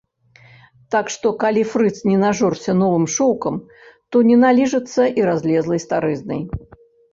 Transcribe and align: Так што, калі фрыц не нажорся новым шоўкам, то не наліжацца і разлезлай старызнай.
Так 0.95 1.11
што, 1.15 1.27
калі 1.43 1.63
фрыц 1.73 1.91
не 2.13 2.17
нажорся 2.23 2.71
новым 2.81 3.05
шоўкам, 3.17 3.61
то 4.11 4.25
не 4.33 4.41
наліжацца 4.47 5.01
і 5.21 5.31
разлезлай 5.31 5.79
старызнай. 5.87 6.41